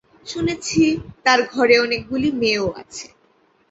শুনেছি 0.25 0.81
তার 1.25 1.39
ঘরে 1.53 1.75
অনেকগুলি 1.79 2.29
মেয়েও 2.41 2.67
আছে। 2.81 3.05